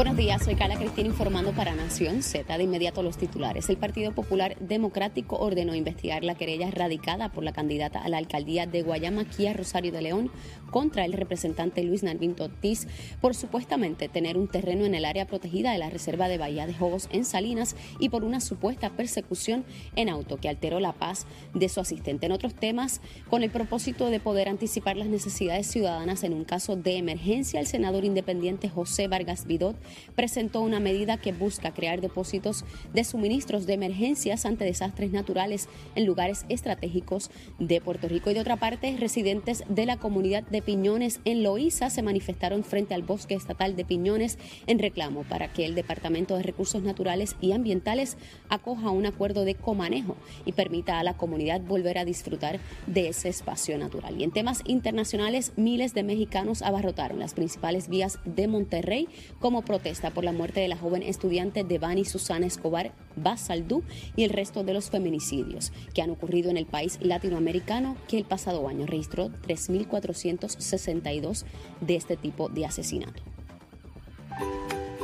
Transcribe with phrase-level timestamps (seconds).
[0.00, 2.56] Buenos días, soy Carla Cristina informando para Nación Z.
[2.56, 3.68] De inmediato los titulares.
[3.68, 8.64] El Partido Popular Democrático ordenó investigar la querella radicada por la candidata a la alcaldía
[8.64, 10.30] de Guayama, Kia Rosario de León,
[10.70, 12.88] contra el representante Luis Narvín Ortiz
[13.20, 16.72] por supuestamente tener un terreno en el área protegida de la Reserva de Bahía de
[16.72, 21.68] Jobos en Salinas y por una supuesta persecución en auto que alteró la paz de
[21.68, 22.24] su asistente.
[22.24, 26.74] En otros temas, con el propósito de poder anticipar las necesidades ciudadanas en un caso
[26.76, 29.76] de emergencia, el senador independiente José Vargas Vidot
[30.14, 36.06] presentó una medida que busca crear depósitos de suministros de emergencias ante desastres naturales en
[36.06, 38.30] lugares estratégicos de Puerto Rico.
[38.30, 42.94] Y de otra parte, residentes de la comunidad de Piñones en Loíza se manifestaron frente
[42.94, 47.52] al bosque estatal de Piñones en reclamo para que el Departamento de Recursos Naturales y
[47.52, 48.16] Ambientales
[48.48, 53.28] acoja un acuerdo de comanejo y permita a la comunidad volver a disfrutar de ese
[53.28, 54.20] espacio natural.
[54.20, 59.79] Y en temas internacionales, miles de mexicanos abarrotaron las principales vías de Monterrey como protesta
[60.14, 63.82] por la muerte de la joven estudiante Devani Susana Escobar Basaldú
[64.14, 68.24] y el resto de los feminicidios que han ocurrido en el país latinoamericano que el
[68.24, 71.44] pasado año registró 3.462
[71.80, 73.22] de este tipo de asesinato.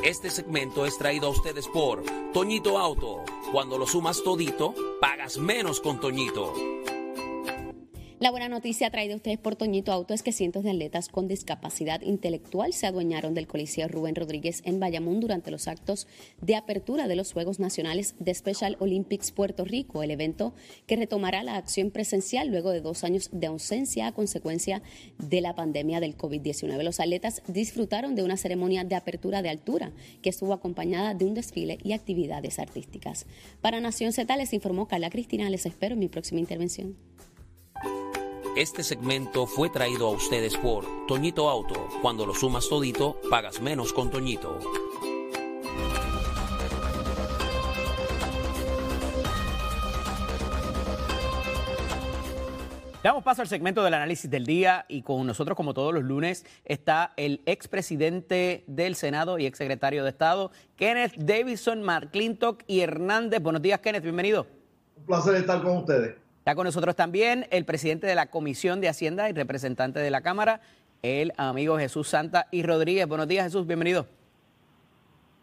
[0.03, 3.23] Este segmento es traído a ustedes por Toñito Auto.
[3.51, 6.53] Cuando lo sumas todito, pagas menos con Toñito.
[8.19, 11.27] La buena noticia traída a ustedes por Toñito Auto es que cientos de atletas con
[11.27, 16.07] discapacidad intelectual se adueñaron del Coliseo Rubén Rodríguez en Bayamón durante los actos
[16.41, 20.55] de apertura de los Juegos Nacionales de Special Olympics Puerto Rico, el evento
[20.87, 24.81] que retomará la acción presencial luego de dos años de ausencia a consecuencia
[25.19, 26.81] de la pandemia del COVID-19.
[26.81, 29.91] Los atletas disfrutaron de una ceremonia de apertura de altura
[30.23, 33.27] que estuvo acompañada de un desfile y actividades artísticas.
[33.61, 35.51] Para Nación Z les informó Carla Cristina.
[35.51, 36.95] Les espero en mi próxima intervención.
[38.57, 41.89] Este segmento fue traído a ustedes por Toñito Auto.
[42.01, 44.57] Cuando lo sumas todito, pagas menos con Toñito.
[53.03, 56.43] Damos paso al segmento del análisis del día y con nosotros, como todos los lunes,
[56.65, 63.39] está el expresidente del Senado y exsecretario de Estado, Kenneth Davidson, McClintock y Hernández.
[63.39, 64.47] Buenos días, Kenneth, bienvenido.
[64.95, 66.26] Un placer estar con ustedes.
[66.47, 70.21] Está con nosotros también el presidente de la Comisión de Hacienda y representante de la
[70.21, 70.61] Cámara,
[71.01, 73.05] el amigo Jesús Santa y Rodríguez.
[73.05, 74.07] Buenos días, Jesús, bienvenido.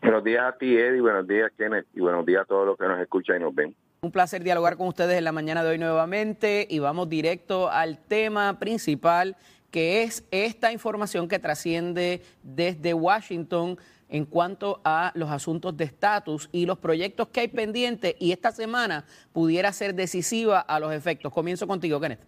[0.00, 2.86] Buenos días a ti, Eddie, buenos días, Kenneth, y buenos días a todos los que
[2.86, 3.76] nos escuchan y nos ven.
[4.00, 7.98] Un placer dialogar con ustedes en la mañana de hoy nuevamente y vamos directo al
[7.98, 9.36] tema principal,
[9.70, 13.76] que es esta información que trasciende desde Washington
[14.08, 18.52] en cuanto a los asuntos de estatus y los proyectos que hay pendientes y esta
[18.52, 21.32] semana pudiera ser decisiva a los efectos.
[21.32, 22.20] Comienzo contigo, Kenneth.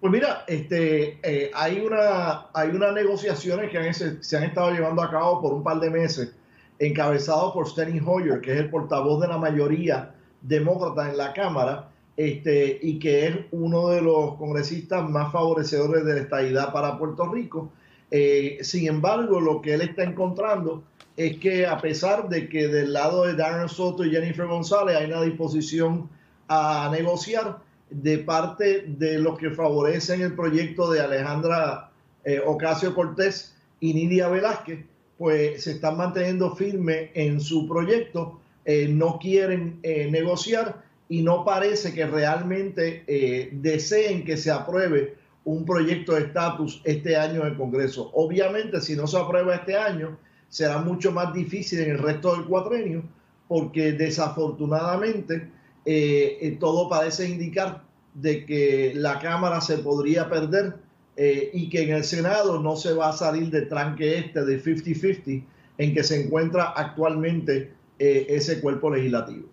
[0.00, 5.08] Pues mira, este, eh, hay, una, hay unas negociaciones que se han estado llevando a
[5.08, 6.34] cabo por un par de meses,
[6.80, 11.88] encabezado por Steny Hoyer, que es el portavoz de la mayoría demócrata en la Cámara,
[12.16, 17.32] este, y que es uno de los congresistas más favorecedores de la estabilidad para Puerto
[17.32, 17.70] Rico.
[18.14, 20.84] Eh, sin embargo, lo que él está encontrando
[21.16, 25.06] es que a pesar de que del lado de Darren Soto y Jennifer González hay
[25.06, 26.10] una disposición
[26.46, 31.90] a negociar de parte de los que favorecen el proyecto de Alejandra
[32.24, 34.84] eh, Ocasio Cortés y Nidia Velázquez,
[35.16, 41.94] pues se están manteniendo firmes en su proyecto, eh, no quieren negociar y no parece
[41.94, 48.10] que realmente deseen que se apruebe un proyecto de estatus este año en el Congreso.
[48.14, 52.44] Obviamente, si no se aprueba este año, será mucho más difícil en el resto del
[52.44, 53.02] cuatrenio,
[53.48, 55.48] porque desafortunadamente
[55.84, 57.82] eh, eh, todo parece indicar
[58.14, 60.76] de que la Cámara se podría perder
[61.16, 64.62] eh, y que en el Senado no se va a salir del tranque este de
[64.62, 65.44] 50-50
[65.78, 69.46] en que se encuentra actualmente ese cuerpo legislativo.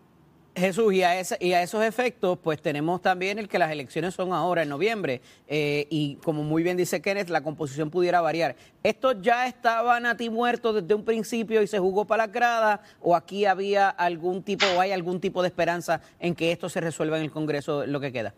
[0.59, 4.33] Jesús, y a, y a, esos efectos, pues tenemos también el que las elecciones son
[4.33, 8.55] ahora, en noviembre, eh, y como muy bien dice Kenneth, la composición pudiera variar.
[8.83, 12.81] ¿Estos ya estaban a ti muertos desde un principio y se jugó para la grada,
[13.01, 16.81] o aquí había algún tipo, o hay algún tipo de esperanza en que esto se
[16.81, 18.33] resuelva en el Congreso lo que queda?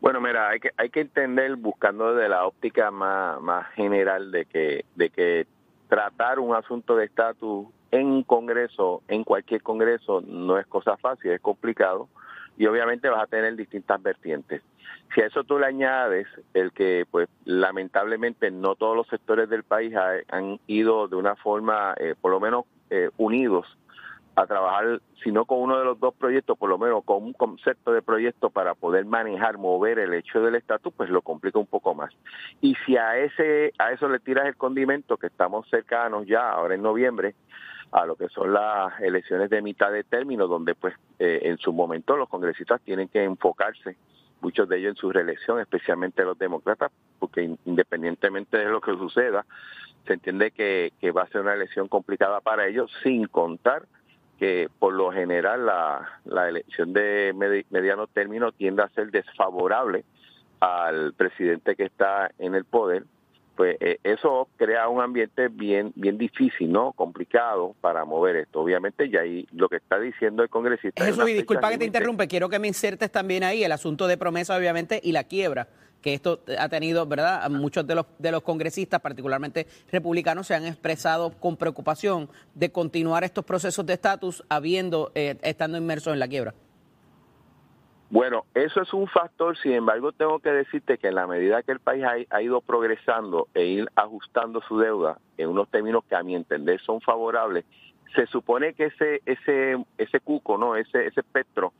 [0.00, 4.44] Bueno, mira, hay que, hay que entender, buscando desde la óptica más, más general, de
[4.44, 5.46] que, de que
[5.88, 11.30] tratar un asunto de estatus en un congreso, en cualquier congreso, no es cosa fácil,
[11.30, 12.08] es complicado
[12.56, 14.62] y obviamente vas a tener distintas vertientes.
[15.14, 19.62] Si a eso tú le añades el que, pues, lamentablemente no todos los sectores del
[19.62, 19.94] país
[20.28, 23.66] han ido de una forma, eh, por lo menos, eh, unidos
[24.36, 27.32] a trabajar, si no con uno de los dos proyectos, por lo menos con un
[27.32, 31.66] concepto de proyecto para poder manejar, mover el hecho del estatus, pues lo complica un
[31.66, 32.12] poco más.
[32.60, 36.74] Y si a ese a eso le tiras el condimento, que estamos cercanos ya, ahora
[36.74, 37.36] en noviembre,
[37.94, 41.72] a lo que son las elecciones de mitad de término, donde pues eh, en su
[41.72, 43.96] momento los congresistas tienen que enfocarse,
[44.40, 49.46] muchos de ellos en su reelección, especialmente los demócratas, porque independientemente de lo que suceda,
[50.08, 53.84] se entiende que, va a ser una elección complicada para ellos, sin contar
[54.40, 57.32] que por lo general la, la elección de
[57.70, 60.04] mediano término tiende a ser desfavorable
[60.58, 63.04] al presidente que está en el poder,
[63.56, 66.92] pues eh, eso crea un ambiente bien bien difícil, ¿no?
[66.92, 68.60] Complicado para mover esto.
[68.60, 71.06] Obviamente, ya ahí lo que está diciendo el congresista...
[71.06, 74.16] Eso, y disculpa que te interrumpe, quiero que me insertes también ahí el asunto de
[74.16, 75.68] promesa, obviamente, y la quiebra
[76.04, 77.48] que esto ha tenido, ¿verdad?
[77.48, 83.24] Muchos de los, de los congresistas, particularmente republicanos, se han expresado con preocupación de continuar
[83.24, 86.52] estos procesos de estatus habiendo, eh, estando inmersos en la quiebra.
[88.14, 91.72] Bueno, eso es un factor, sin embargo, tengo que decirte que en la medida que
[91.72, 96.22] el país ha, ido progresando e ir ajustando su deuda en unos términos que a
[96.22, 97.64] mi entender son favorables,
[98.14, 101.72] se supone que ese ese ese cuco, no, ese ese espectro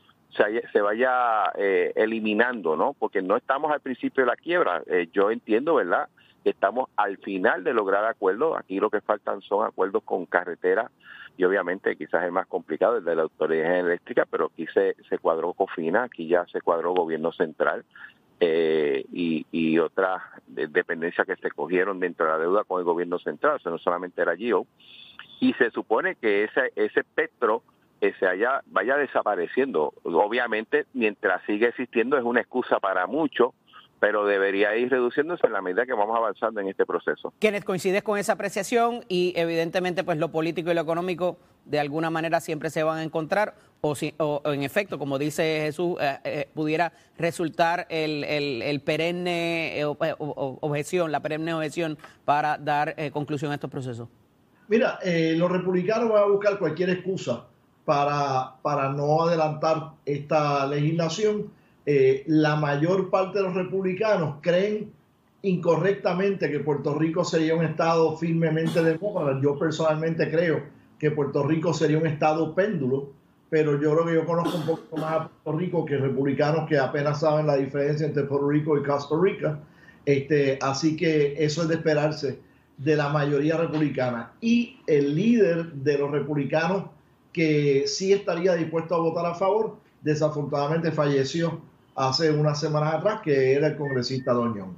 [0.73, 2.91] se, vaya eh, eliminando, ¿no?
[2.99, 4.83] Porque no estamos al principio de la quiebra.
[4.87, 6.09] Eh, yo entiendo, ¿verdad?
[6.43, 8.57] Que estamos al final de lograr acuerdos.
[8.59, 10.91] Aquí lo que faltan son acuerdos con carreteras
[11.37, 15.17] y obviamente quizás es más complicado el de la autoridad eléctrica, pero aquí se, se
[15.17, 17.83] cuadró COFINA, aquí ya se cuadró gobierno central
[18.39, 23.19] eh, y, y otras dependencias que se cogieron dentro de la deuda con el gobierno
[23.19, 24.65] central, o sea, no solamente era GIO,
[25.39, 27.63] y se supone que ese, ese espectro
[28.19, 29.93] se haya, vaya desapareciendo.
[30.03, 33.53] Obviamente, mientras sigue existiendo, es una excusa para mucho
[33.99, 37.33] pero debería ir reduciéndose en la medida que vamos avanzando en este proceso.
[37.39, 42.09] Quienes coincides con esa apreciación y evidentemente pues lo político y lo económico de alguna
[42.09, 46.17] manera siempre se van a encontrar o, si, o, en efecto, como dice Jesús, eh,
[46.23, 53.55] eh, pudiera resultar el, el, perenne eh, objeción, la perenne objeción para dar conclusión a
[53.55, 54.07] estos procesos?
[54.67, 57.45] Mira, los republicanos van a buscar cualquier excusa
[57.85, 61.51] para, para no adelantar esta legislación.
[61.85, 64.91] Eh, la mayor parte de los republicanos creen
[65.43, 69.39] incorrectamente que Puerto Rico sería un estado firmemente demócrata.
[69.41, 70.63] Yo personalmente creo
[70.97, 73.09] que Puerto Rico sería un estado péndulo,
[73.49, 76.79] pero yo creo que yo conozco un poco más a Puerto Rico que republicanos que
[76.79, 79.59] apenas saben la diferencia entre Puerto Rico y Costa Rica.
[80.03, 82.39] Este, así que eso es de esperarse
[82.77, 84.31] de la mayoría republicana.
[84.41, 86.85] Y el líder de los republicanos
[87.31, 91.61] que sí estaría dispuesto a votar a favor, desafortunadamente falleció
[91.95, 94.75] hace unas semanas atrás, que era el congresista Doñón.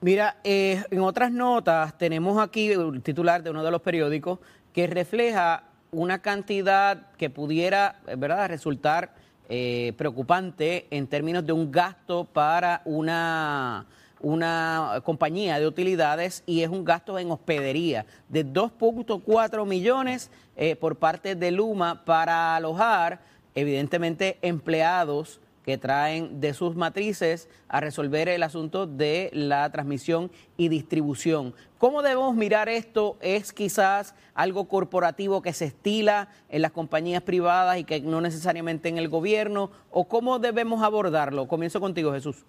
[0.00, 4.38] Mira, eh, en otras notas tenemos aquí el titular de uno de los periódicos
[4.72, 9.14] que refleja una cantidad que pudiera, ¿verdad?, resultar
[9.48, 13.86] eh, preocupante en términos de un gasto para una
[14.20, 20.96] una compañía de utilidades y es un gasto en hospedería de 2.4 millones eh, por
[20.96, 23.20] parte de Luma para alojar,
[23.54, 30.68] evidentemente, empleados que traen de sus matrices a resolver el asunto de la transmisión y
[30.68, 31.54] distribución.
[31.78, 33.16] ¿Cómo debemos mirar esto?
[33.20, 38.88] ¿Es quizás algo corporativo que se estila en las compañías privadas y que no necesariamente
[38.88, 39.72] en el gobierno?
[39.90, 41.48] ¿O cómo debemos abordarlo?
[41.48, 42.46] Comienzo contigo, Jesús.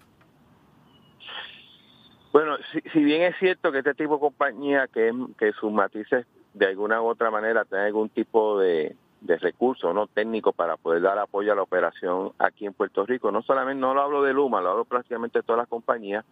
[2.32, 2.56] Bueno,
[2.92, 7.02] si, bien es cierto que este tipo de compañía, que, que sus matrices de alguna
[7.02, 11.52] u otra manera tienen algún tipo de, de recursos no técnicos para poder dar apoyo
[11.52, 13.30] a la operación aquí en Puerto Rico.
[13.30, 16.24] No solamente, no lo hablo de Luma, lo hablo prácticamente de todas las compañías.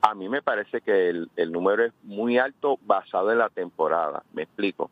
[0.00, 4.22] A mí me parece que el, el número es muy alto basado en la temporada.
[4.32, 4.90] Me explico.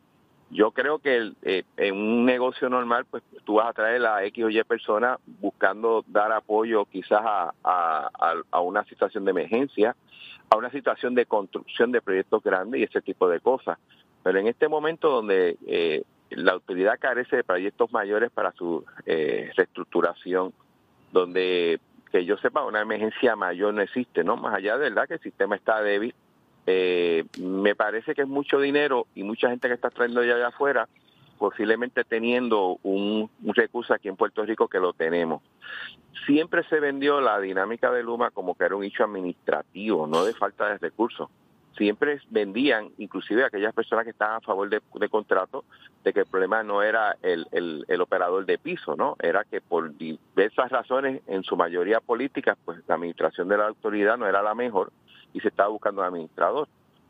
[0.50, 4.45] Yo creo que eh, en un negocio normal, pues tú vas a traer a X
[4.45, 8.11] o Y personas buscando dar apoyo quizás a, a,
[8.50, 9.97] a una situación de emergencia,
[10.49, 13.79] a una situación de construcción de proyectos grandes y ese tipo de cosas.
[14.23, 19.50] Pero en este momento donde eh, la autoridad carece de proyectos mayores para su eh,
[19.56, 20.52] reestructuración,
[21.12, 21.80] donde
[22.11, 24.37] que yo sepa una emergencia mayor no existe, ¿no?
[24.37, 26.14] Más allá de verdad que el sistema está débil
[26.66, 30.45] eh, me parece que es mucho dinero y mucha gente que está trayendo ya de
[30.45, 30.88] afuera,
[31.38, 35.42] posiblemente teniendo un, recurso aquí en Puerto Rico que lo tenemos.
[36.26, 40.35] Siempre se vendió la dinámica de Luma como que era un hecho administrativo, no de
[40.35, 41.28] falta de recursos.
[41.76, 45.64] Siempre vendían, inclusive aquellas personas que estaban a favor de, contrato,
[46.04, 49.16] de que el problema no era el, el, el, operador de piso, ¿no?
[49.21, 54.16] Era que por diversas razones, en su mayoría políticas, pues la administración de la autoridad
[54.16, 54.92] no era la mejor
[55.33, 56.68] y se estaba buscando un administrador.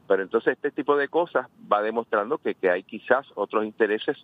[0.08, 4.16] Pero entonces este tipo de cosas va demostrando que, que hay quizás otros intereses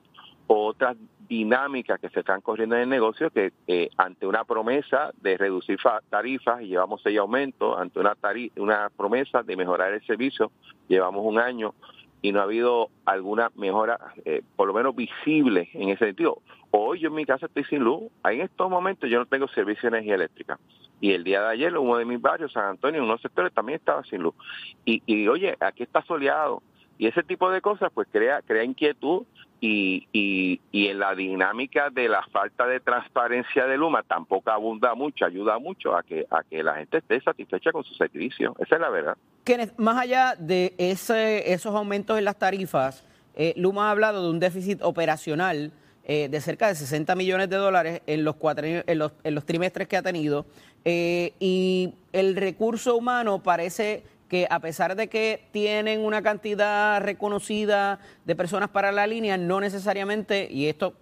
[0.46, 0.96] o otras
[1.32, 5.78] dinámicas que se están corriendo en el negocio que eh, ante una promesa de reducir
[6.10, 8.14] tarifas y llevamos seis aumentos, ante una,
[8.56, 10.52] una promesa de mejorar el servicio,
[10.88, 11.72] llevamos un año
[12.20, 16.42] y no ha habido alguna mejora, eh, por lo menos visible en ese sentido.
[16.70, 19.88] Hoy yo en mi casa estoy sin luz, en estos momentos yo no tengo servicio
[19.88, 20.58] de energía eléctrica.
[21.00, 23.78] Y el día de ayer, uno de mis barrios, San Antonio, en unos sectores también
[23.78, 24.34] estaba sin luz.
[24.84, 26.62] Y, y oye, aquí está soleado.
[26.98, 29.24] Y ese tipo de cosas pues crea, crea inquietud
[29.64, 34.97] y, y, y, en la dinámica de la falta de transparencia de Luma tampoco abunda
[34.97, 38.57] mucho, ayuda mucho a que, a que la gente esté satisfecha con su servicio.
[38.59, 39.16] Esa es la verdad.
[39.76, 43.04] más allá de ese, esos aumentos en las tarifas,
[43.37, 45.71] eh, Luma ha hablado de un déficit operacional
[46.04, 49.47] eh, de cerca de 60 millones de dólares en los, cuatro, en los, en los
[49.47, 50.45] trimestres que ha tenido.
[50.85, 58.00] Eh, y el recurso humano parece que a pesar de que tienen una cantidad reconocida
[58.24, 60.94] de personas para la línea, no necesariamente, y esto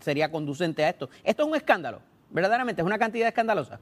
[0.00, 2.00] sería conducente a esto, esto es un escándalo,
[2.30, 3.78] verdaderamente, es una cantidad escandalosa.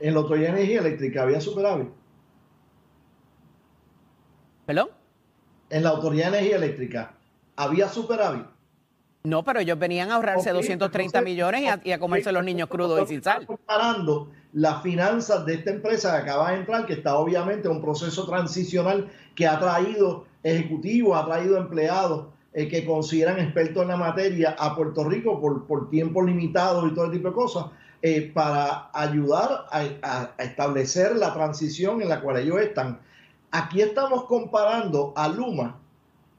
[0.00, 1.88] En la Autoridad de Energía Eléctrica había superávit.
[4.66, 4.88] ¿Perdón?
[5.70, 7.14] En la Autoridad de Energía Eléctrica
[7.54, 8.46] había superávit.
[9.22, 13.06] No, pero ellos venían a ahorrarse 230 millones y a, comerse los niños crudos y
[13.06, 13.46] sin sal.
[13.46, 17.82] Comparando las finanzas de esta empresa que acaba de entrar, que está obviamente en un
[17.82, 23.96] proceso transicional que ha traído ejecutivos, ha traído empleados eh, que consideran expertos en la
[23.96, 27.66] materia a Puerto Rico por, por tiempo limitado y todo tipo de cosas,
[28.00, 33.00] eh, para ayudar a establecer la transición en la cual ellos están.
[33.50, 35.78] Aquí estamos comparando a Luma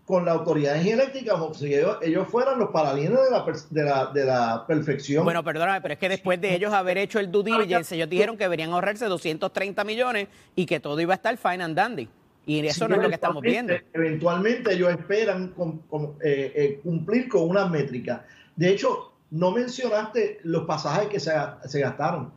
[0.10, 4.06] con la autoridad de eléctrica como si ellos, fueran los paralines de la, de, la,
[4.08, 5.24] de la perfección.
[5.24, 8.36] Bueno, perdóname, pero es que después de ellos haber hecho el due diligence, ellos dijeron
[8.36, 12.10] que deberían ahorrarse 230 millones y que todo iba a estar fine and dandy.
[12.48, 13.72] Y eso no es lo que estamos viendo.
[13.94, 15.54] Eventualmente ellos esperan
[16.24, 18.26] eh, eh, cumplir con una métrica.
[18.56, 21.34] De hecho, no mencionaste los pasajes que se,
[21.66, 22.34] se gastaron,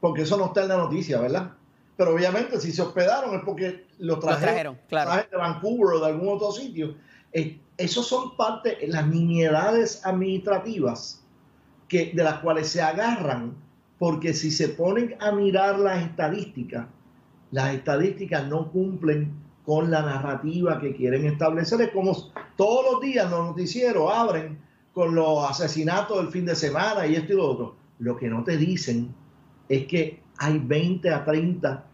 [0.00, 1.52] porque eso no está en la noticia, ¿verdad?
[1.98, 6.52] Pero obviamente si se hospedaron es porque lo trajeron, de Vancouver o de algún otro
[6.52, 6.94] sitio.
[7.32, 11.24] Eh, esos son parte, las nimiedades administrativas
[11.88, 13.56] que, de las cuales se agarran,
[13.98, 16.86] porque si se ponen a mirar las estadísticas,
[17.50, 19.32] las estadísticas no cumplen
[19.66, 21.80] con la narrativa que quieren establecer.
[21.80, 22.16] Es como
[22.56, 24.56] todos los días los noticieros abren
[24.92, 27.76] con los asesinatos del fin de semana y esto y lo otro.
[27.98, 29.12] Lo que no te dicen
[29.68, 31.87] es que hay 20 a 30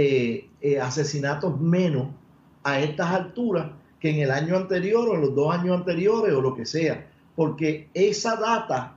[0.00, 2.06] eh, eh, asesinatos menos
[2.62, 6.40] a estas alturas que en el año anterior o en los dos años anteriores o
[6.40, 8.96] lo que sea, porque esa data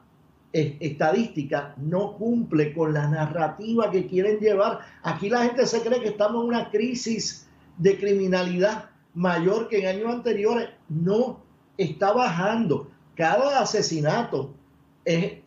[0.54, 4.82] estadística no cumple con la narrativa que quieren llevar.
[5.02, 7.48] Aquí la gente se cree que estamos en una crisis
[7.80, 10.70] de criminalidad mayor que en años anteriores.
[10.88, 11.42] No,
[11.80, 12.92] está bajando.
[13.16, 14.54] Cada asesinato
[15.04, 15.40] es,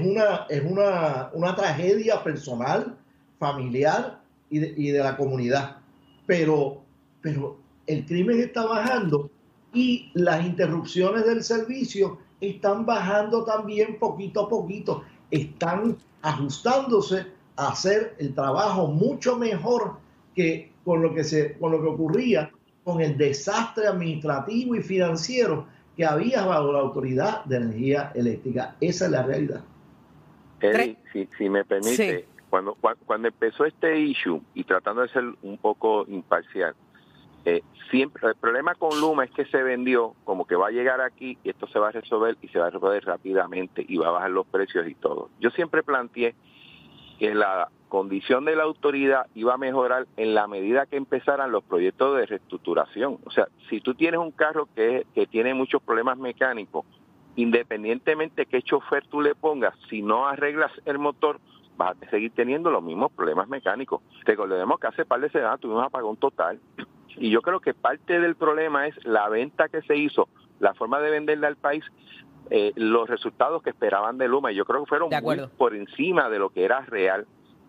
[0.00, 2.96] una, es una, una tragedia personal,
[3.40, 4.19] familiar,
[4.50, 5.78] y de, la comunidad.
[6.26, 6.82] Pero,
[7.22, 9.30] pero el crimen está bajando
[9.72, 15.04] y las interrupciones del servicio están bajando también poquito a poquito.
[15.30, 17.26] Están ajustándose
[17.56, 19.96] a hacer el trabajo mucho mejor
[20.34, 22.50] que con lo que, se, con lo que ocurría
[22.84, 25.66] con el desastre administrativo y financiero
[25.96, 28.76] que había bajo la Autoridad de Energía Eléctrica.
[28.80, 29.62] Esa es la realidad.
[31.12, 32.76] si, si me permite, cuando,
[33.06, 36.74] cuando empezó este issue, y tratando de ser un poco imparcial,
[37.44, 41.00] eh, siempre el problema con Luma es que se vendió como que va a llegar
[41.00, 44.08] aquí y esto se va a resolver y se va a resolver rápidamente y va
[44.08, 45.30] a bajar los precios y todo.
[45.40, 46.34] Yo siempre planteé
[47.18, 51.64] que la condición de la autoridad iba a mejorar en la medida que empezaran los
[51.64, 53.18] proyectos de reestructuración.
[53.24, 56.84] O sea, si tú tienes un carro que, que tiene muchos problemas mecánicos,
[57.36, 61.40] independientemente qué chofer tú le pongas, si no arreglas el motor,
[61.86, 64.02] vas a seguir teniendo los mismos problemas mecánicos.
[64.24, 66.60] Recordemos que hace par de semanas tuvimos un apagón total
[67.16, 71.00] y yo creo que parte del problema es la venta que se hizo, la forma
[71.00, 71.84] de venderle al país,
[72.50, 74.52] eh, los resultados que esperaban de Luma.
[74.52, 77.26] Y yo creo que fueron muy por encima de lo que era real.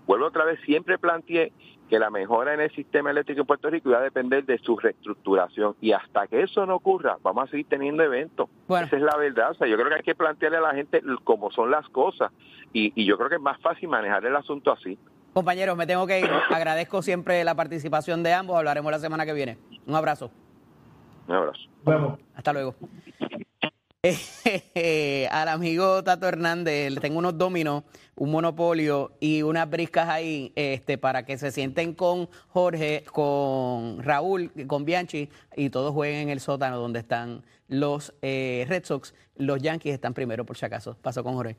[0.07, 1.51] Vuelvo otra vez, siempre planteé
[1.89, 4.77] que la mejora en el sistema eléctrico en Puerto Rico iba a depender de su
[4.77, 5.75] reestructuración.
[5.81, 8.49] Y hasta que eso no ocurra, vamos a seguir teniendo eventos.
[8.69, 9.51] Esa es la verdad.
[9.51, 12.31] O sea, yo creo que hay que plantearle a la gente cómo son las cosas.
[12.71, 14.97] Y, y yo creo que es más fácil manejar el asunto así.
[15.33, 16.29] Compañeros, me tengo que ir.
[16.49, 18.57] Agradezco siempre la participación de ambos.
[18.57, 19.57] Hablaremos la semana que viene.
[19.85, 20.31] Un abrazo.
[21.27, 21.61] Un abrazo.
[21.83, 22.17] Bueno.
[22.35, 22.75] Hasta luego.
[25.29, 27.83] al amigo Tato Hernández, le tengo unos dominos,
[28.15, 34.51] un monopolio y unas briscas ahí este, para que se sienten con Jorge, con Raúl,
[34.65, 39.13] con Bianchi y todos jueguen en el sótano donde están los eh, Red Sox.
[39.35, 40.97] Los Yankees están primero, por si acaso.
[40.99, 41.57] Paso con Jorge.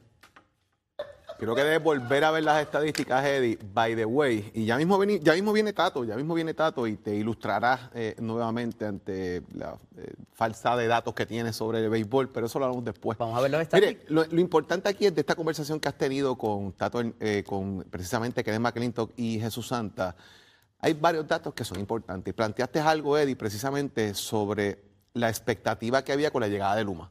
[1.43, 4.53] Creo que debes volver a ver las estadísticas, Eddie, by the way.
[4.55, 7.91] Y ya mismo, viene, ya mismo viene Tato, ya mismo viene Tato y te ilustrará
[7.95, 12.61] eh, nuevamente ante la eh, falsa de datos que tienes sobre el béisbol, pero eso
[12.61, 13.19] lo hablamos después.
[13.19, 16.39] Vamos a ver los Mire, lo, importante aquí es de esta conversación que has tenido
[16.39, 20.15] con Tato, eh, con precisamente Kenneth McClintock y Jesús Santa.
[20.79, 22.33] Hay varios datos que son importantes.
[22.35, 24.79] Planteaste algo, Eddie, precisamente sobre
[25.15, 27.11] la expectativa que había con la llegada de Luma.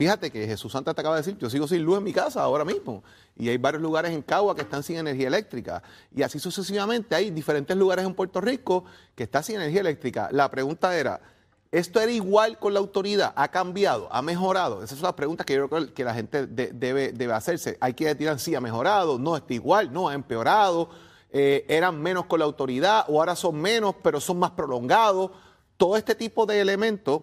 [0.00, 2.42] Fíjate que Jesús Santa te acaba de decir, yo sigo sin luz en mi casa
[2.42, 3.04] ahora mismo.
[3.36, 5.82] Y hay varios lugares en Cagua que están sin energía eléctrica.
[6.16, 10.30] Y así sucesivamente hay diferentes lugares en Puerto Rico que están sin energía eléctrica.
[10.32, 11.20] La pregunta era,
[11.70, 13.34] ¿esto era igual con la autoridad?
[13.36, 14.08] ¿Ha cambiado?
[14.10, 14.82] ¿Ha mejorado?
[14.82, 17.76] Esas son las preguntas que yo creo que la gente debe, debe hacerse.
[17.78, 20.88] Hay que decir, sí, ha mejorado, no, está igual, no, ha empeorado.
[21.30, 25.32] Eh, eran menos con la autoridad o ahora son menos, pero son más prolongados.
[25.76, 27.20] Todo este tipo de elementos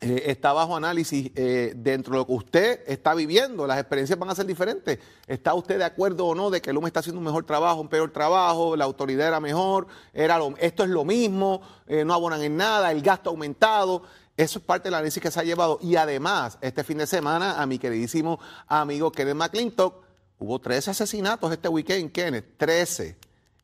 [0.00, 3.66] eh, está bajo análisis eh, dentro de lo que usted está viviendo.
[3.66, 5.00] Las experiencias van a ser diferentes.
[5.26, 7.80] ¿Está usted de acuerdo o no de que el UME está haciendo un mejor trabajo,
[7.80, 12.42] un peor trabajo, la autoridad era mejor, era esto es lo mismo, eh, no abonan
[12.42, 14.04] en nada, el gasto ha aumentado?
[14.36, 15.80] Eso es parte del análisis que se ha llevado.
[15.82, 18.38] Y además, este fin de semana, a mi queridísimo
[18.68, 20.04] amigo Kenneth McClintock,
[20.38, 23.16] hubo 13 asesinatos este weekend, Kenneth, 13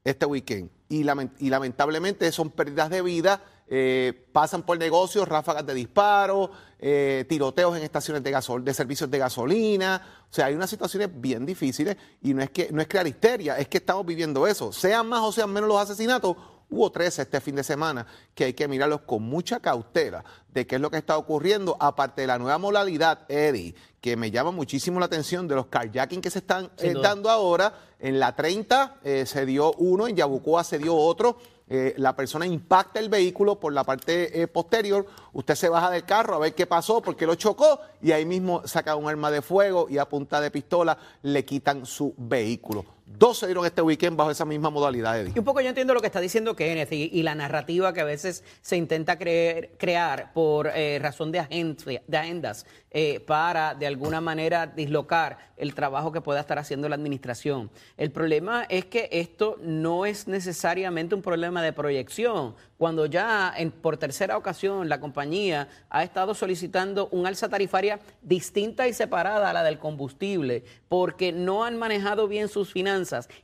[0.02, 0.68] este weekend.
[0.88, 1.06] Y,
[1.38, 7.76] y lamentablemente son pérdidas de vida eh, pasan por negocios, ráfagas de disparo, eh, tiroteos
[7.76, 10.24] en estaciones de, gasol de servicios de gasolina.
[10.30, 13.56] O sea, hay unas situaciones bien difíciles y no es, que, no es crear histeria,
[13.56, 14.70] es que estamos viviendo eso.
[14.72, 16.36] Sean más o sean menos los asesinatos,
[16.68, 20.74] hubo 13 este fin de semana que hay que mirarlos con mucha cautela de qué
[20.74, 25.00] es lo que está ocurriendo, aparte de la nueva modalidad, Eddie, que me llama muchísimo
[25.00, 27.78] la atención de los carjacking que se están eh, dando ahora.
[27.98, 31.38] En la 30 se dio uno, en Yabucoa se dio otro.
[31.66, 36.04] Eh, la persona impacta el vehículo por la parte eh, posterior, usted se baja del
[36.04, 39.40] carro a ver qué pasó, porque lo chocó, y ahí mismo saca un arma de
[39.40, 42.84] fuego y a punta de pistola le quitan su vehículo.
[43.06, 45.32] Dos se dieron este weekend bajo esa misma modalidad, Eddie.
[45.36, 48.04] Y un poco yo entiendo lo que está diciendo Kenneth y, la narrativa que a
[48.04, 54.66] veces se intenta crear por eh, razón de, de agendas eh, para de alguna manera
[54.66, 57.70] dislocar el trabajo que pueda estar haciendo la administración.
[57.96, 62.54] El problema es que esto no es necesariamente un problema de proyección.
[62.78, 68.88] Cuando ya en, por tercera ocasión la compañía ha estado solicitando un alza tarifaria distinta
[68.88, 72.93] y separada a la del combustible porque no han manejado bien sus finanzas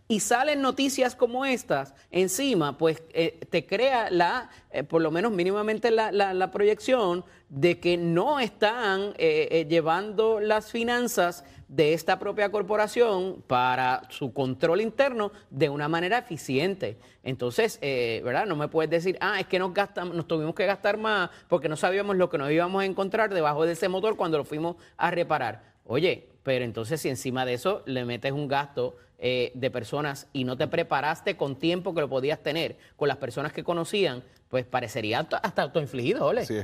[0.08, 5.32] y salen noticias como estas encima, pues eh, te crea la, eh, por lo menos
[5.32, 12.50] mínimamente la, la proyección de que no están eh, llevando las finanzas de esta propia
[12.50, 16.98] corporación para su control interno de una manera eficiente.
[17.22, 18.46] Entonces, ¿verdad?
[18.46, 21.68] No me puedes decir, ah, es que nos, gastamos, nos tuvimos que gastar más porque
[21.68, 24.76] no sabíamos lo que nos íbamos a encontrar debajo de ese motor cuando lo fuimos
[24.96, 25.62] a reparar.
[25.84, 30.56] Oye, pero entonces si encima de eso le metes un gasto de personas y no
[30.56, 35.20] te preparaste con tiempo que lo podías tener con las personas que conocían, pues parecería
[35.42, 36.46] hasta autoinfligido, ¿ole?
[36.46, 36.58] Sí.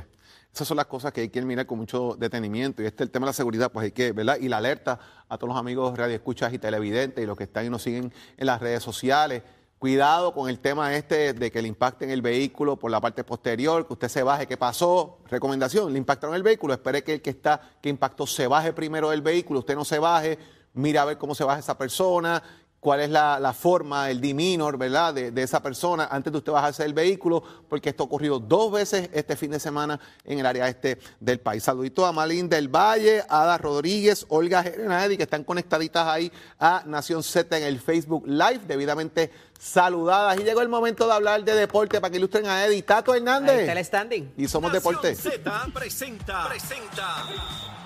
[0.53, 2.81] Esas son las cosas que hay que mirar con mucho detenimiento.
[2.81, 4.37] Y este el tema de la seguridad, pues hay que, ¿verdad?
[4.41, 7.69] Y la alerta a todos los amigos radioescuchas y televidentes y los que están y
[7.69, 9.43] nos siguen en las redes sociales.
[9.77, 13.85] Cuidado con el tema este de que le impacten el vehículo por la parte posterior,
[13.85, 15.19] que usted se baje, ¿qué pasó?
[15.29, 19.11] Recomendación, le impactaron el vehículo, espere que el que está, que impactó, se baje primero
[19.11, 20.39] del vehículo, usted no se baje,
[20.77, 22.41] mira a ver cómo se baja esa persona,
[22.79, 26.93] cuál es la, forma, el diminor, ¿verdad?, de, esa persona antes de usted bajarse del
[26.93, 30.99] vehículo, porque esto ha ocurrido dos veces este fin de semana en el área este
[31.19, 31.63] del país.
[31.63, 37.23] Saludito a Malín del Valle, Ada Rodríguez, Olga Gerenadi, que están conectaditas ahí a Nación
[37.23, 40.39] Z en el Facebook Live, debidamente saludadas.
[40.39, 43.55] Y llegó el momento de hablar de deporte para que ilustren a Eddie Tato Hernández.
[43.55, 44.33] Ahí está el standing.
[44.37, 45.15] Y somos deporte.
[45.15, 47.23] Z presenta, presenta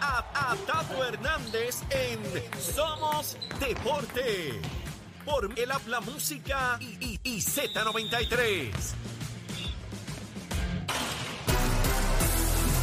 [0.02, 2.20] a, a Tato Hernández en
[2.60, 4.60] Somos Deporte
[5.26, 8.72] por el Habla Música y, Z93.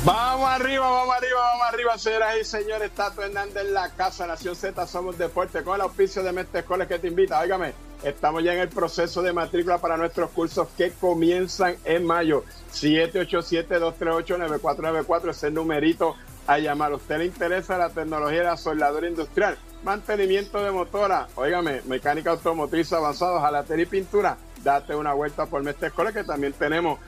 [0.08, 2.90] Vamos arriba, vamos arriba, vamos arriba, señoras y señores.
[2.92, 6.88] Tato Hernández en la casa, Nación Z, somos deporte, con el auspicio de Mestre Escoles
[6.88, 7.38] que te invita.
[7.38, 12.42] Óigame, estamos ya en el proceso de matrícula para nuestros cursos que comienzan en mayo.
[12.72, 16.16] 787-238-9494 es el numerito
[16.46, 16.92] a llamar.
[16.92, 19.58] ¿A usted le interesa la tecnología de la soldadura industrial?
[19.82, 25.88] mantenimiento de motora, óigame, mecánica automotriz avanzada, jalatería y pintura, date una vuelta por Mestre
[25.88, 26.98] Escola que también tenemos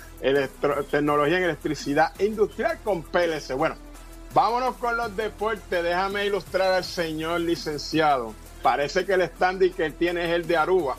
[0.91, 3.55] tecnología en electricidad industrial con PLC.
[3.55, 3.77] Bueno,
[4.33, 5.83] Vámonos con los deportes.
[5.83, 8.33] Déjame ilustrar al señor licenciado.
[8.63, 10.97] Parece que el standing que tiene es el de Aruba,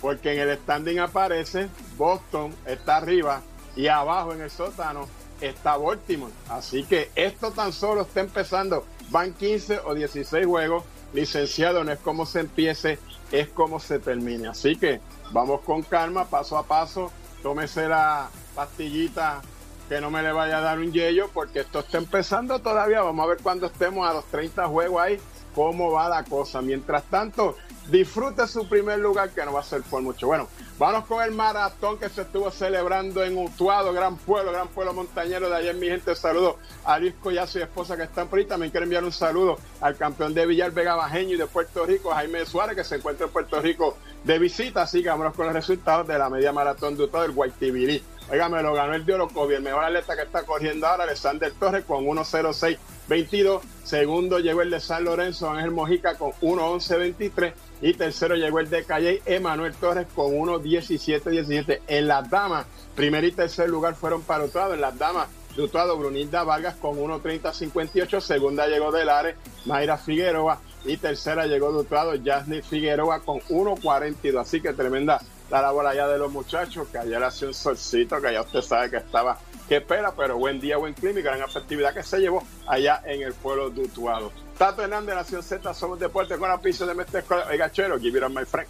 [0.00, 3.42] porque en el standing aparece Boston está arriba
[3.74, 5.08] y abajo en el sótano
[5.40, 6.32] está Baltimore.
[6.48, 8.84] Así que esto tan solo está empezando.
[9.10, 10.84] Van 15 o 16 juegos.
[11.14, 12.98] Licenciado, no es como se empiece,
[13.32, 14.48] es como se termine.
[14.48, 17.10] Así que vamos con calma, paso a paso.
[17.42, 19.40] Tómese la pastillita
[19.88, 23.00] que no me le vaya a dar un yello, porque esto está empezando todavía.
[23.00, 25.20] Vamos a ver cuando estemos a los 30 juegos ahí,
[25.54, 26.60] cómo va la cosa.
[26.60, 27.56] Mientras tanto,
[27.90, 30.26] disfrute su primer lugar, que no va a ser por mucho.
[30.26, 34.92] Bueno, vamos con el maratón que se estuvo celebrando en Utuado, gran pueblo, gran pueblo
[34.94, 35.74] montañero de ayer.
[35.74, 38.44] Mi gente, saludo a Luis Collazo y esposa que están por ahí.
[38.44, 42.10] También quiero enviar un saludo al campeón de Villar Vega Bajeño y de Puerto Rico,
[42.10, 44.82] Jaime Suárez, que se encuentra en Puerto Rico de visita.
[44.82, 48.02] Así que vámonos con los resultados de la media maratón de Utuado, el Guaytibirí.
[48.30, 51.84] Oiga, me lo ganó el Diorocovi, el mejor atleta que está corriendo ahora, Alexander Torres,
[51.86, 53.60] con 1.06.22.
[53.84, 57.54] Segundo llegó el de San Lorenzo, Ángel Mojica, con 1.11.23.
[57.80, 61.80] Y tercero llegó el de Calle, Emanuel Torres, con 1.17.17.
[61.86, 64.74] En las damas, primer y tercer lugar fueron para Utuado.
[64.74, 68.20] En las damas, de Utuado, Brunilda Vargas, con 1.30.58.
[68.20, 69.36] Segunda llegó Delare,
[69.66, 70.60] Mayra Figueroa.
[70.84, 74.40] Y tercera llegó de Utuado, Jasny Figueroa, con 1.42.
[74.40, 78.32] Así que tremenda la labor allá de los muchachos, que ayer hacía un solcito, que
[78.32, 79.38] ya usted sabe que estaba
[79.68, 83.22] que espera, pero buen día, buen clima y gran afectividad que se llevó allá en
[83.22, 84.32] el pueblo de Utuado.
[84.58, 88.24] Tato Hernández, Nación Z, somos deporte con la piso de Mestre Oiga, chero, give it
[88.24, 88.68] on my friend.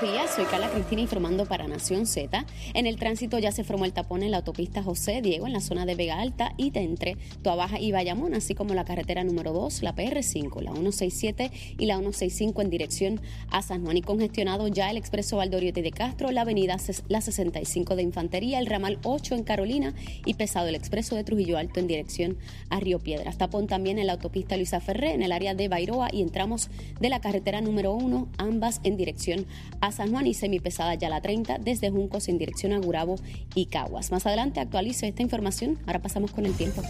[0.05, 2.45] Soy Carla Cristina informando para Nación Z.
[2.75, 5.61] En el tránsito ya se formó el tapón en la autopista José Diego en la
[5.61, 9.55] zona de Vega Alta y de entre Tuabaja y Bayamón, así como la carretera número
[9.55, 14.69] 2, la PR5, la 167 y la 165 en dirección a San Juan y congestionado
[14.69, 16.77] ya el expreso Valdoriote de Castro, la avenida
[17.09, 19.95] la 65 de Infantería, el ramal 8 en Carolina
[20.27, 22.37] y pesado el expreso de Trujillo Alto en dirección
[22.69, 23.39] a Río Piedras.
[23.39, 26.69] Tapón también en la autopista Luisa Ferré en el área de Bairoa y entramos
[27.01, 29.47] de la carretera número 1, ambas en dirección
[29.81, 33.17] a San Juan y semipesada ya la 30 desde Juncos en dirección a Gurabo
[33.55, 34.11] y Caguas.
[34.11, 35.79] Más adelante actualizo esta información.
[35.87, 36.83] Ahora pasamos con el tiempo.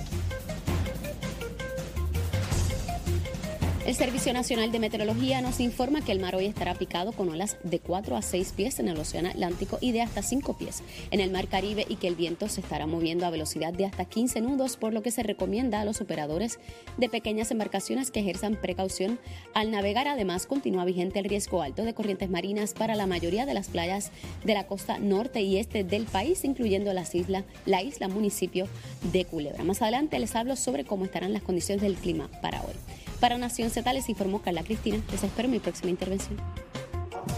[3.85, 7.59] El Servicio Nacional de Meteorología nos informa que el mar hoy estará picado con olas
[7.65, 11.21] de 4 a 6 pies en el Océano Atlántico y de hasta 5 pies en
[11.21, 14.41] el Mar Caribe y que el viento se estará moviendo a velocidad de hasta 15
[14.41, 16.59] nudos, por lo que se recomienda a los operadores
[16.97, 19.19] de pequeñas embarcaciones que ejerzan precaución
[19.53, 20.09] al navegar.
[20.09, 24.13] Además, continúa vigente el riesgo alto de corrientes marinas para la mayoría de las playas
[24.45, 28.67] de la costa norte y este del país, incluyendo las islas, la isla municipio
[29.13, 29.63] de Culebra.
[29.63, 32.73] Más adelante les hablo sobre cómo estarán las condiciones del clima para hoy.
[33.21, 35.03] Para Nación Z les informó Carla Cristina.
[35.11, 36.41] Les espero mi próxima intervención.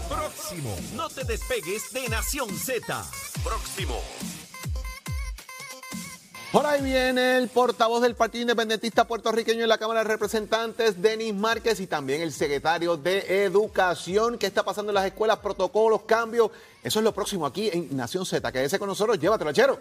[0.09, 0.75] Próximo.
[0.95, 3.05] No te despegues de Nación Z.
[3.43, 3.95] Próximo.
[6.51, 11.33] Por ahí viene el portavoz del Partido Independentista puertorriqueño en la Cámara de Representantes, Denis
[11.33, 14.37] Márquez, y también el secretario de Educación.
[14.37, 15.39] ¿Qué está pasando en las escuelas?
[15.39, 16.49] Protocolos, cambios.
[16.81, 18.49] Eso es lo próximo aquí en Nación Z.
[18.51, 19.77] Quédese con nosotros, llévatelo, chero.